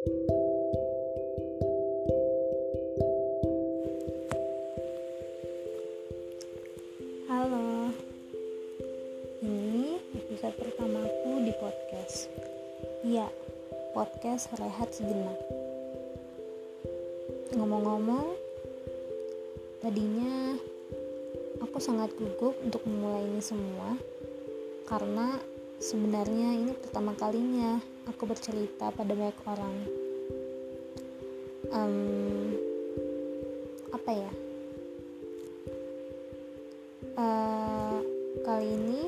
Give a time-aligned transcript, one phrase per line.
[0.00, 0.16] Halo,
[9.44, 12.32] ini episode pertamaku di podcast.
[13.04, 13.28] Iya,
[13.92, 15.36] podcast rehat sejenak.
[17.52, 18.40] Ngomong-ngomong,
[19.84, 20.56] tadinya
[21.60, 24.00] aku sangat gugup untuk memulai ini semua
[24.88, 25.36] karena
[25.80, 29.76] sebenarnya ini pertama kalinya aku bercerita pada banyak orang.
[31.72, 31.96] Um,
[33.88, 34.32] apa ya?
[37.16, 37.98] Uh,
[38.44, 39.02] kali ini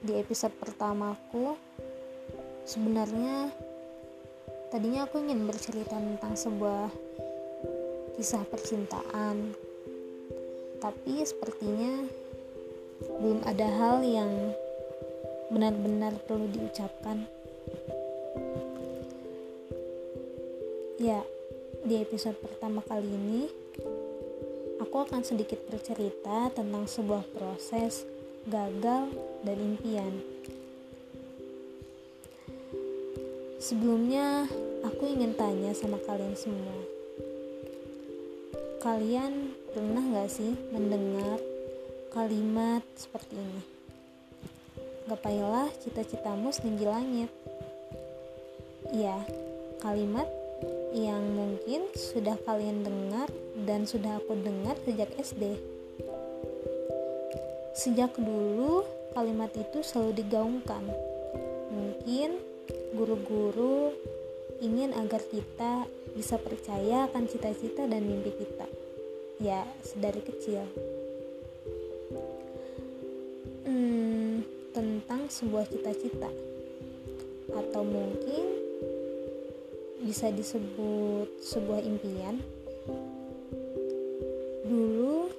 [0.00, 1.52] di episode pertamaku
[2.64, 3.52] sebenarnya
[4.72, 6.88] tadinya aku ingin bercerita tentang sebuah
[8.16, 9.56] kisah percintaan
[10.78, 12.06] tapi sepertinya
[13.20, 14.32] belum ada hal yang
[15.48, 17.24] benar-benar perlu diucapkan
[20.98, 21.22] ya
[21.84, 23.42] di episode pertama kali ini
[24.82, 28.08] aku akan sedikit bercerita tentang sebuah proses
[28.48, 29.12] gagal
[29.44, 30.14] dan impian.
[33.58, 34.48] Sebelumnya,
[34.86, 36.78] aku ingin tanya sama kalian semua.
[38.80, 41.36] Kalian pernah gak sih mendengar
[42.14, 43.77] kalimat seperti ini?
[45.08, 47.32] Gapailah cita-citamu setinggi langit.
[48.92, 49.24] Iya,
[49.80, 50.28] kalimat
[50.92, 53.32] yang mungkin sudah kalian dengar
[53.64, 55.56] dan sudah aku dengar sejak SD.
[57.72, 58.84] Sejak dulu,
[59.16, 60.84] kalimat itu selalu digaungkan.
[61.72, 62.36] Mungkin
[62.92, 63.96] guru-guru
[64.60, 68.68] ingin agar kita bisa percaya akan cita-cita dan mimpi kita.
[69.40, 70.68] Ya, sedari kecil.
[75.08, 76.28] Tentang sebuah cita-cita.
[77.56, 78.44] Atau mungkin
[80.04, 82.36] bisa disebut sebuah impian.
[84.68, 85.32] Dulu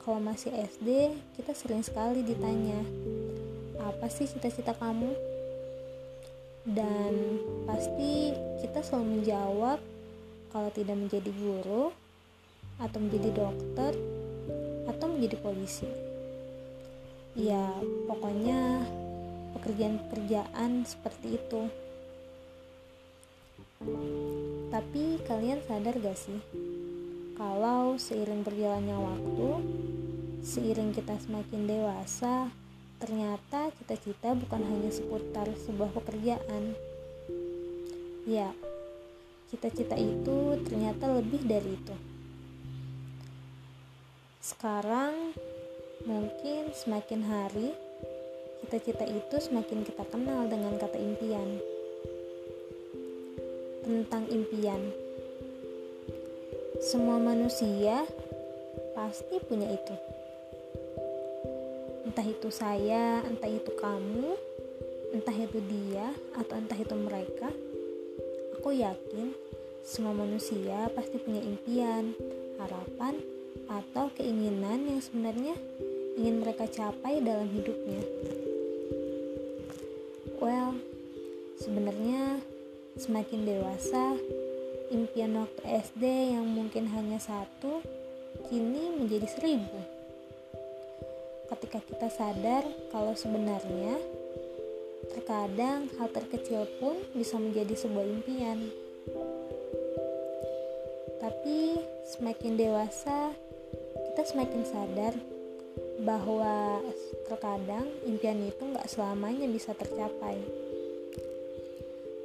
[0.00, 2.80] kalau masih SD kita sering sekali ditanya
[3.84, 5.12] apa sih cita-cita kamu?
[6.64, 8.32] Dan pasti
[8.64, 9.84] kita selalu menjawab
[10.48, 11.92] kalau tidak menjadi guru
[12.80, 13.92] atau menjadi dokter
[14.88, 16.08] atau menjadi polisi.
[17.36, 17.68] Ya
[18.08, 18.88] pokoknya
[19.56, 21.62] pekerjaan-pekerjaan seperti itu
[24.70, 26.40] tapi kalian sadar gak sih
[27.40, 29.48] kalau seiring berjalannya waktu,
[30.44, 32.52] seiring kita semakin dewasa,
[33.00, 36.76] ternyata cita-cita bukan hanya seputar sebuah pekerjaan.
[38.28, 38.52] Ya,
[39.48, 41.96] cita-cita itu ternyata lebih dari itu.
[44.44, 45.32] Sekarang,
[46.04, 47.72] mungkin semakin hari,
[48.60, 51.58] cita-cita itu semakin kita kenal dengan kata impian
[53.82, 54.80] tentang impian.
[56.80, 58.06] Semua manusia
[58.94, 59.96] pasti punya itu.
[62.06, 64.36] Entah itu saya, entah itu kamu,
[65.12, 67.48] entah itu dia, atau entah itu mereka.
[68.60, 69.32] Aku yakin
[69.80, 72.12] semua manusia pasti punya impian,
[72.60, 73.18] harapan,
[73.66, 75.54] atau keinginan yang sebenarnya
[76.18, 78.02] ingin mereka capai dalam hidupnya.
[80.40, 80.74] Well,
[81.60, 82.40] sebenarnya
[82.98, 84.18] Semakin dewasa,
[84.90, 87.80] impian waktu SD yang mungkin hanya satu,
[88.50, 89.78] kini menjadi seribu.
[91.48, 93.96] Ketika kita sadar kalau sebenarnya
[95.14, 98.58] terkadang hal terkecil pun bisa menjadi sebuah impian.
[101.24, 101.78] Tapi
[102.10, 103.32] semakin dewasa,
[103.96, 105.14] kita semakin sadar
[106.00, 106.80] bahwa
[107.28, 110.40] terkadang impian itu nggak selamanya bisa tercapai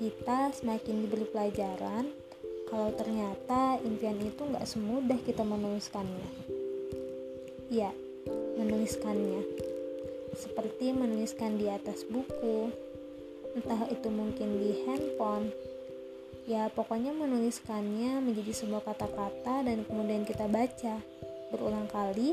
[0.00, 2.08] kita semakin diberi pelajaran
[2.72, 6.30] kalau ternyata impian itu nggak semudah kita menuliskannya.
[7.68, 7.92] Ya,
[8.56, 9.44] menuliskannya.
[10.32, 12.72] Seperti menuliskan di atas buku,
[13.60, 15.52] entah itu mungkin di handphone.
[16.48, 20.96] Ya, pokoknya menuliskannya menjadi sebuah kata-kata dan kemudian kita baca
[21.52, 22.32] berulang kali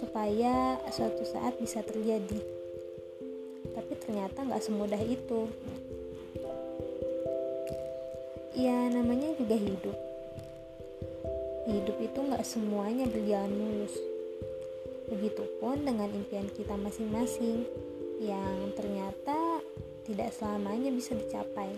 [0.00, 2.40] supaya suatu saat bisa terjadi.
[3.76, 5.44] Tapi ternyata nggak semudah itu.
[8.56, 9.96] Ya namanya juga hidup.
[11.68, 13.94] Hidup itu nggak semuanya berjalan mulus.
[15.12, 17.68] Begitupun dengan impian kita masing-masing
[18.24, 19.60] yang ternyata
[20.08, 21.76] tidak selamanya bisa dicapai.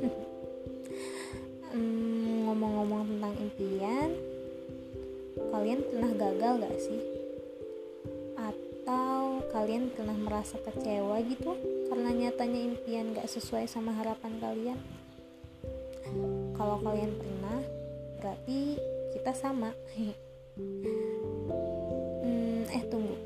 [1.72, 4.12] Hmm, ngomong-ngomong tentang impian
[5.40, 7.11] kalian pernah gagal gak sih
[9.62, 11.54] kalian pernah merasa kecewa gitu?
[11.86, 14.78] Karena nyatanya impian gak sesuai sama harapan kalian?
[16.58, 17.62] Kalau kalian pernah
[18.18, 18.74] berarti
[19.14, 19.70] kita sama.
[22.22, 23.16] Hmm, eh tunggu.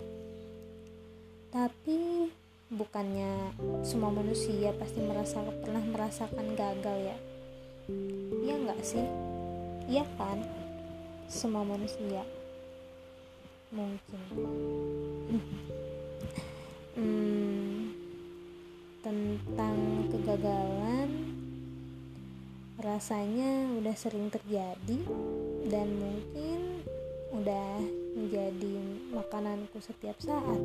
[1.51, 2.31] Tapi
[2.71, 3.51] bukannya
[3.83, 7.19] semua manusia pasti merasa pernah merasakan gagal ya?
[8.47, 9.03] Iya nggak sih?
[9.91, 10.39] Iya kan?
[11.27, 12.23] Semua manusia.
[13.75, 14.23] Mungkin
[16.97, 17.93] hmm,
[19.05, 19.77] tentang
[20.11, 21.11] kegagalan
[22.81, 24.99] rasanya udah sering terjadi
[25.69, 26.85] dan mungkin
[27.37, 27.85] udah
[28.17, 28.73] menjadi
[29.13, 30.61] makananku setiap saat.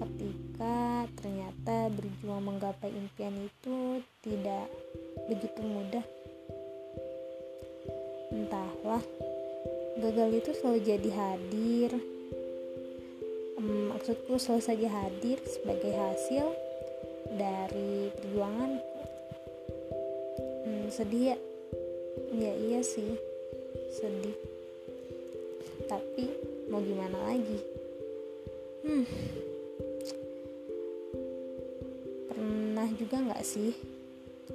[0.00, 4.68] Ketika ternyata berjuang menggapai impian itu tidak
[5.28, 6.04] begitu mudah.
[8.32, 9.02] Entahlah
[10.00, 12.19] gagal itu selalu jadi hadir
[13.60, 16.46] maksudku selalu saja hadir sebagai hasil
[17.36, 19.00] dari perjuanganku
[20.64, 21.38] hmm, sedih ya.
[22.30, 23.20] Ya iya sih.
[23.92, 24.36] Sedih.
[25.84, 26.26] Tapi
[26.72, 27.60] mau gimana lagi?
[28.86, 29.04] Hmm.
[32.32, 33.76] Pernah juga nggak sih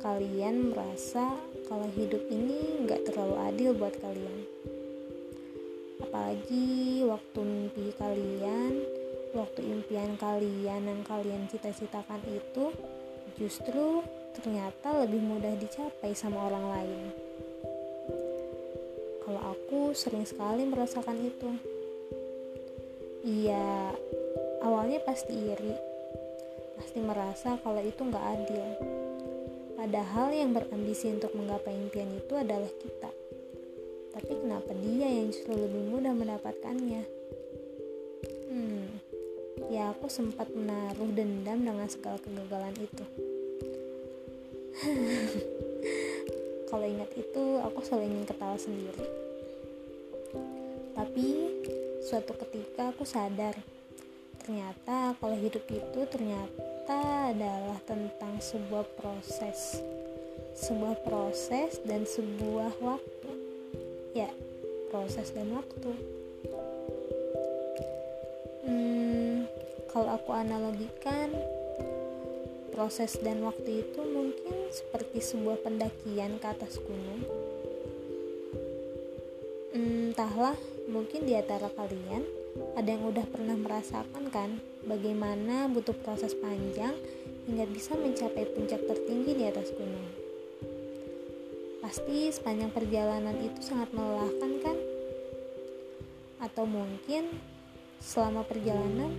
[0.01, 1.39] kalian merasa
[1.71, 4.43] kalau hidup ini nggak terlalu adil buat kalian
[6.15, 8.87] apalagi waktu mimpi kalian
[9.35, 12.71] waktu impian kalian yang kalian cita-citakan itu
[13.35, 13.99] justru
[14.31, 17.03] ternyata lebih mudah dicapai sama orang lain.
[19.27, 21.51] Kalau aku sering sekali merasakan itu.
[23.27, 23.91] Iya
[24.63, 25.75] awalnya pasti iri
[26.79, 28.67] pasti merasa kalau itu nggak adil.
[29.75, 33.11] Padahal yang berambisi untuk menggapai impian itu adalah kita
[34.83, 37.03] dia yang justru lebih mudah mendapatkannya?
[38.51, 38.87] Hmm,
[39.71, 43.05] ya aku sempat menaruh dendam dengan segala kegagalan itu.
[46.69, 49.05] Kalau ingat itu, aku selalu ingin ketawa sendiri.
[50.95, 51.27] Tapi
[52.03, 53.55] suatu ketika aku sadar,
[54.43, 59.79] ternyata kalau hidup itu ternyata adalah tentang sebuah proses,
[60.55, 63.45] sebuah proses dan sebuah waktu
[64.15, 64.31] ya
[64.95, 65.91] proses dan waktu.
[68.63, 69.43] Hmm,
[69.91, 71.35] kalau aku analogikan
[72.71, 77.27] proses dan waktu itu mungkin seperti sebuah pendakian ke atas gunung.
[79.75, 80.55] Hmm, entahlah
[80.87, 82.23] mungkin di antara kalian
[82.79, 86.95] ada yang udah pernah merasakan kan bagaimana butuh proses panjang
[87.51, 90.24] hingga bisa mencapai puncak tertinggi di atas gunung
[91.85, 94.77] Pasti sepanjang perjalanan itu sangat melelahkan kan?
[96.41, 97.29] Atau mungkin
[98.01, 99.13] selama perjalanan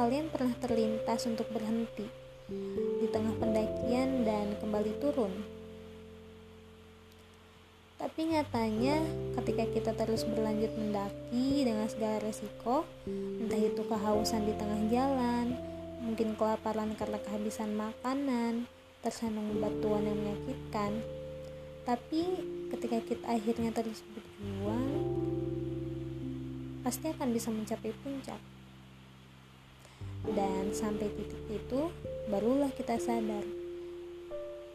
[0.00, 2.08] kalian pernah terlintas untuk berhenti
[3.04, 5.28] di tengah pendakian dan kembali turun.
[8.00, 9.04] Tapi nyatanya
[9.36, 15.52] ketika kita terus berlanjut mendaki dengan segala resiko, entah itu kehausan di tengah jalan,
[16.00, 18.64] mungkin kelaparan karena kehabisan makanan,
[19.00, 21.00] tersandung batuan yang menyakitkan.
[21.88, 22.22] Tapi
[22.70, 24.88] ketika kita akhirnya terus berjuang
[26.80, 28.40] pasti akan bisa mencapai puncak.
[30.24, 31.80] Dan sampai titik itu
[32.28, 33.44] barulah kita sadar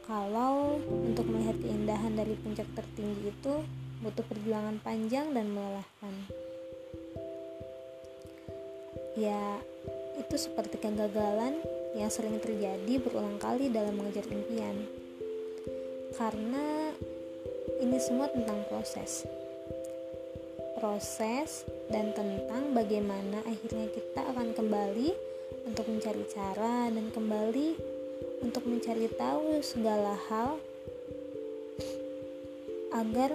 [0.06, 3.54] kalau untuk melihat keindahan dari puncak tertinggi itu
[4.06, 6.14] butuh perjuangan panjang dan melelahkan.
[9.18, 9.62] Ya
[10.22, 11.58] itu seperti kegagalan
[11.96, 14.84] yang sering terjadi berulang kali dalam mengejar impian.
[16.16, 16.92] Karena
[17.80, 19.24] ini semua tentang proses.
[20.76, 25.16] Proses dan tentang bagaimana akhirnya kita akan kembali
[25.66, 27.96] untuk mencari cara dan kembali
[28.44, 30.60] untuk mencari tahu segala hal
[32.96, 33.32] agar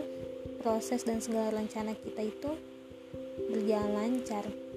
[0.61, 2.51] proses dan segala rencana kita itu
[3.49, 4.70] berjalan lancar.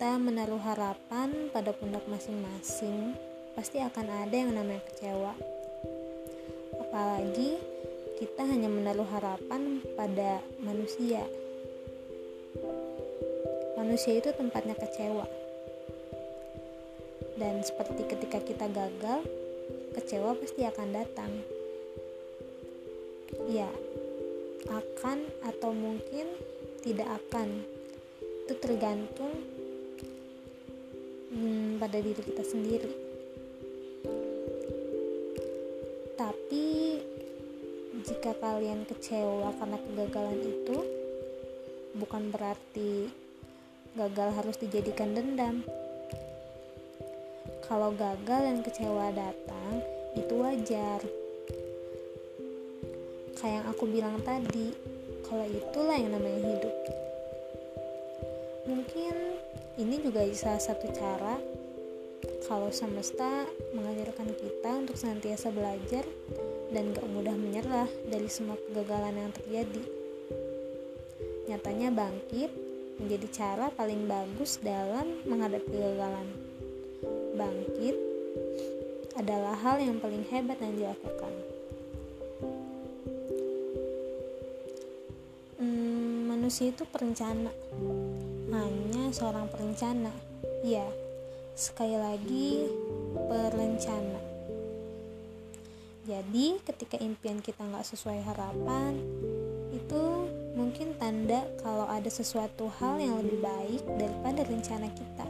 [0.00, 3.12] Kita menaruh harapan pada pundak masing-masing
[3.52, 5.36] pasti akan ada yang namanya kecewa.
[6.80, 7.60] Apalagi
[8.16, 11.20] kita hanya menaruh harapan pada manusia.
[13.76, 15.28] Manusia itu tempatnya kecewa.
[17.36, 19.20] Dan seperti ketika kita gagal
[20.00, 21.44] kecewa pasti akan datang.
[23.52, 23.68] Ya
[24.64, 26.40] akan atau mungkin
[26.80, 27.68] tidak akan.
[28.48, 29.59] Itu tergantung
[31.80, 32.92] pada diri kita sendiri
[36.20, 37.00] tapi
[38.04, 40.76] jika kalian kecewa karena kegagalan itu
[41.96, 43.10] bukan berarti
[43.98, 45.66] gagal harus dijadikan dendam.
[47.66, 49.82] Kalau gagal dan kecewa datang,
[50.18, 51.00] itu wajar.
[53.38, 54.74] Kayak yang aku bilang tadi,
[55.26, 56.74] kalau itulah yang namanya hidup.
[58.70, 59.14] Mungkin
[59.78, 61.38] ini juga salah satu cara
[62.50, 66.02] kalau semesta mengajarkan kita untuk senantiasa belajar
[66.74, 69.84] dan gak mudah menyerah dari semua kegagalan yang terjadi.
[71.46, 72.50] Nyatanya bangkit
[72.98, 76.26] menjadi cara paling bagus dalam menghadapi kegagalan.
[77.38, 77.94] Bangkit
[79.14, 81.32] adalah hal yang paling hebat yang dilakukan.
[85.62, 87.54] Hmm, manusia itu perencana,
[88.50, 90.10] hanya seorang perencana.
[90.66, 90.86] Ya,
[91.54, 92.66] sekali lagi
[93.14, 94.20] perencana.
[96.08, 98.98] Jadi, ketika impian kita nggak sesuai harapan,
[99.70, 100.02] itu
[100.58, 105.26] mungkin tanda kalau ada sesuatu hal yang lebih baik daripada rencana kita.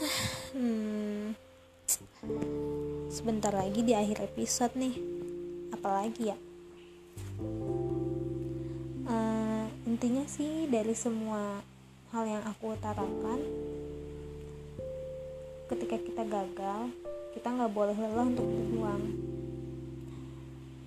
[0.54, 1.34] hmm,
[3.10, 4.94] sebentar lagi di akhir episode nih,
[5.74, 6.38] apalagi ya?
[9.10, 11.58] Uh, intinya sih dari semua
[12.14, 13.42] hal yang aku utarakan,
[15.70, 16.90] ketika kita gagal,
[17.30, 19.02] kita nggak boleh lelah untuk berjuang.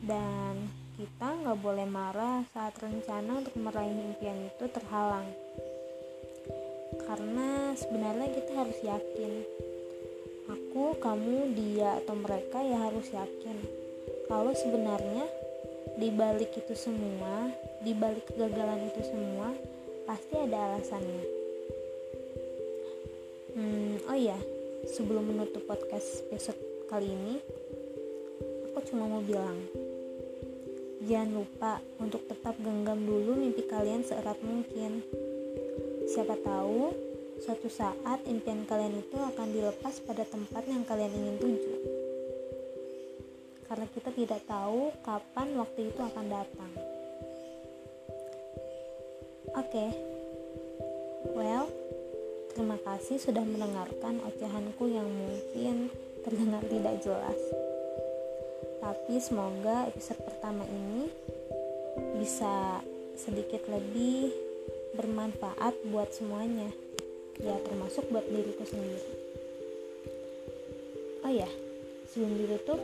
[0.04, 0.68] Dan
[1.00, 5.24] kita nggak boleh marah saat rencana untuk meraih impian itu terhalang.
[7.08, 9.32] Karena sebenarnya kita harus yakin.
[10.52, 13.58] Aku, kamu, dia, atau mereka ya harus yakin.
[14.28, 15.24] Kalau sebenarnya
[15.96, 17.48] di balik itu semua,
[17.80, 19.56] di balik kegagalan itu semua,
[20.04, 21.24] pasti ada alasannya.
[23.56, 24.36] Hmm, oh iya,
[24.84, 26.60] sebelum menutup podcast episode
[26.92, 27.40] kali ini
[28.68, 29.56] aku cuma mau bilang
[31.08, 35.00] jangan lupa untuk tetap genggam dulu mimpi kalian seerat mungkin
[36.12, 36.92] siapa tahu
[37.40, 41.74] suatu saat impian kalian itu akan dilepas pada tempat yang kalian ingin tuju
[43.72, 46.72] karena kita tidak tahu kapan waktu itu akan datang
[49.56, 49.90] oke okay.
[51.32, 51.72] well
[52.54, 55.90] Terima kasih sudah mendengarkan ocehanku yang mungkin
[56.22, 57.40] terdengar tidak jelas.
[58.78, 61.10] Tapi semoga episode pertama ini
[62.22, 62.78] bisa
[63.18, 64.30] sedikit lebih
[64.94, 66.70] bermanfaat buat semuanya.
[67.42, 69.02] Ya, termasuk buat diriku sendiri.
[71.26, 71.50] Oh ya,
[72.06, 72.78] sebelum ditutup,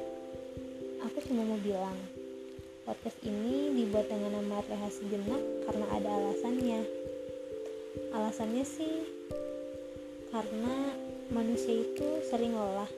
[1.05, 1.93] aku cuma mau bilang,
[2.89, 6.81] podcast ini dibuat dengan nama Rehat Sejenak karena ada alasannya.
[8.17, 9.05] Alasannya sih
[10.29, 10.75] karena
[11.33, 12.89] manusia itu sering lelah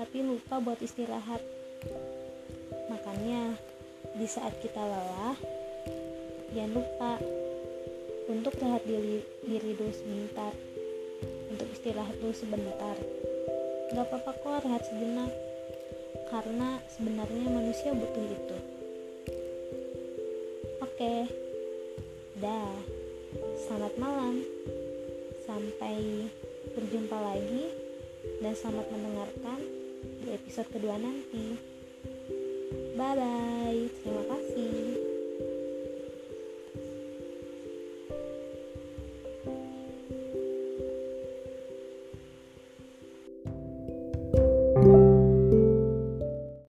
[0.00, 1.44] tapi lupa buat istirahat.
[2.88, 3.52] Makanya
[4.16, 5.36] di saat kita lelah
[6.56, 7.12] jangan lupa
[8.32, 10.56] untuk rehat diri, diri dulu sebentar
[11.52, 12.96] untuk istirahat dulu sebentar.
[13.92, 15.32] Gak apa-apa kok rehat sejenak
[16.32, 18.56] karena sebenarnya manusia butuh itu.
[20.80, 21.14] Oke
[22.40, 22.72] dah.
[23.68, 24.42] Selamat malam
[25.50, 26.30] Sampai
[26.78, 27.74] berjumpa lagi
[28.38, 29.58] dan selamat mendengarkan
[30.22, 31.58] di episode kedua nanti.
[32.94, 33.82] Bye bye.
[33.98, 35.09] Terima kasih.